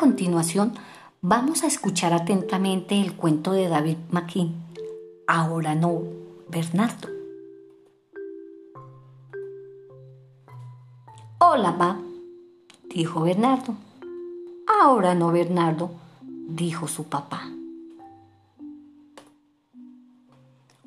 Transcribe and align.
continuación, 0.00 0.72
vamos 1.20 1.62
a 1.62 1.66
escuchar 1.66 2.14
atentamente 2.14 2.98
el 2.98 3.14
cuento 3.14 3.52
de 3.52 3.68
David 3.68 3.98
McKean. 4.10 4.54
Ahora 5.26 5.74
no, 5.74 6.02
Bernardo. 6.48 7.06
Hola, 11.38 11.72
ma, 11.72 12.00
dijo 12.88 13.20
Bernardo. 13.20 13.74
Ahora 14.80 15.14
no, 15.14 15.32
Bernardo, 15.32 15.90
dijo 16.22 16.88
su 16.88 17.04
papá. 17.04 17.42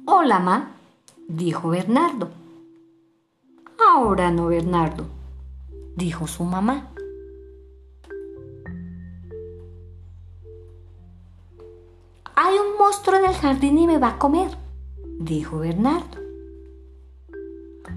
Hola, 0.06 0.40
ma, 0.40 0.72
dijo 1.28 1.70
Bernardo. 1.70 2.30
Ahora 3.88 4.32
no, 4.32 4.48
Bernardo, 4.48 5.06
dijo 5.96 6.26
su 6.26 6.44
mamá. 6.44 6.93
Monstruo 12.84 13.18
en 13.18 13.26
el 13.28 13.34
jardín 13.34 13.78
y 13.78 13.88
me 13.88 13.98
va 13.98 14.10
a 14.10 14.20
comer, 14.20 14.50
dijo 15.18 15.60
Bernardo. 15.60 16.18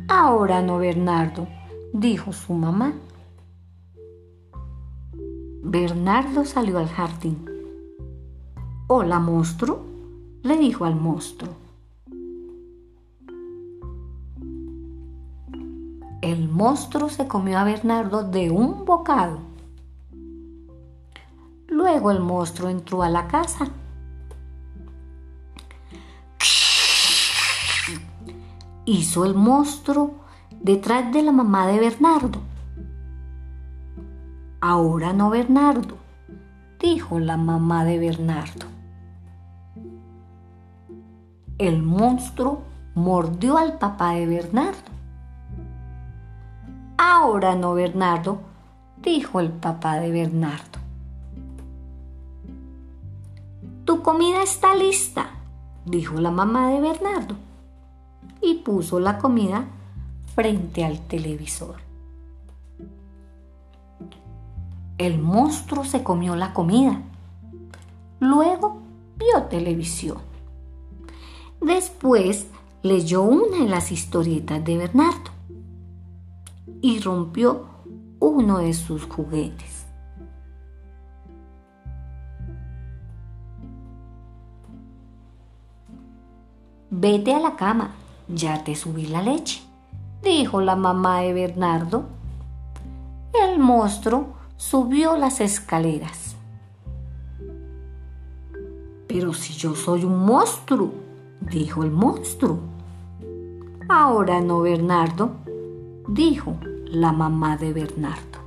Ahora 0.07 0.62
no, 0.62 0.79
Bernardo, 0.79 1.49
dijo 1.93 2.33
su 2.33 2.53
mamá. 2.53 2.95
Bernardo 5.65 6.45
salió 6.45 6.79
al 6.79 6.87
jardín. 6.87 7.45
Hola, 8.87 9.19
monstruo, 9.19 9.81
le 10.45 10.57
dijo 10.57 10.85
al 10.85 10.95
monstruo. 10.95 11.53
El 16.23 16.48
monstruo 16.48 17.09
se 17.09 17.27
comió 17.27 17.59
a 17.59 17.65
Bernardo 17.65 18.23
de 18.23 18.53
un 18.53 18.84
bocado. 18.84 19.41
Luego 21.67 22.12
el 22.12 22.21
monstruo 22.21 22.69
entró 22.69 23.03
a 23.03 23.11
la 23.11 23.27
casa. 23.27 23.69
Hizo 28.87 29.25
el 29.25 29.34
monstruo 29.34 30.15
detrás 30.61 31.12
de 31.12 31.23
la 31.23 31.33
mamá 31.33 31.67
de 31.67 31.79
Bernardo. 31.79 32.41
Ahora 34.61 35.12
no, 35.12 35.28
Bernardo, 35.31 35.97
dijo 36.81 37.19
la 37.19 37.37
mamá 37.37 37.84
de 37.84 37.98
Bernardo. 37.98 38.67
El 41.59 41.83
monstruo 41.83 42.62
mordió 42.95 43.59
al 43.59 43.78
papá 43.78 44.12
de 44.12 44.27
Bernardo. 44.27 44.91
Ahora 46.97 47.55
no, 47.55 47.75
Bernardo, 47.75 48.39
dijo 49.03 49.41
el 49.41 49.50
papá 49.50 49.97
de 49.97 50.11
Bernardo. 50.11 50.78
Tu 53.84 54.03
comida 54.03 54.43
está 54.43 54.75
lista, 54.75 55.31
dijo 55.84 56.21
la 56.21 56.31
mamá 56.31 56.71
de 56.71 56.81
Bernardo, 56.81 57.37
y 58.41 58.55
puso 58.55 59.01
la 59.01 59.19
comida 59.19 59.67
frente 60.34 60.84
al 60.84 61.06
televisor. 61.06 61.77
El 64.98 65.19
monstruo 65.19 65.84
se 65.84 66.03
comió 66.03 66.37
la 66.37 66.55
comida. 66.55 67.03
Luego 68.20 68.81
vio 69.19 69.45
televisión. 69.45 70.19
Después 71.61 72.47
leyó 72.83 73.23
una 73.23 73.59
de 73.59 73.69
las 73.69 73.93
historietas 73.93 74.65
de 74.65 74.77
Bernardo 74.77 75.31
y 76.81 77.00
rompió 77.00 77.66
uno 78.21 78.59
de 78.59 78.72
sus 78.72 79.05
juguetes. 79.05 79.87
Vete 86.91 87.34
a 87.34 87.41
la 87.41 87.56
cama, 87.56 87.91
ya 88.28 88.64
te 88.64 88.75
subí 88.75 89.06
la 89.06 89.22
leche, 89.22 89.62
dijo 90.22 90.60
la 90.60 90.76
mamá 90.76 91.20
de 91.20 91.32
Bernardo. 91.32 92.04
El 93.32 93.59
monstruo 93.59 94.34
subió 94.56 95.16
las 95.16 95.41
escaleras. 95.41 96.36
Pero 99.06 99.32
si 99.32 99.54
yo 99.54 99.75
soy 99.75 100.04
un 100.04 100.25
monstruo, 100.25 100.92
dijo 101.41 101.82
el 101.82 101.91
monstruo. 101.91 102.59
Ahora 103.88 104.41
no, 104.41 104.60
Bernardo, 104.60 105.31
dijo 106.09 106.56
la 106.86 107.12
mamá 107.12 107.56
de 107.56 107.72
Bernardo. 107.72 108.46